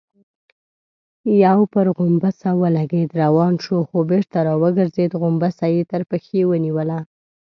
يو 1.43 1.59
پر 1.73 1.85
غومبسه 1.97 2.49
ولګېد، 2.61 3.09
روان 3.23 3.53
شو، 3.63 3.77
خو 3.89 3.97
بېرته 4.09 4.37
راوګرځېد، 4.47 5.11
غومبسه 5.21 5.65
يې 5.75 5.81
تر 5.91 6.01
پښې 6.09 6.39
ونيوله. 6.49 6.99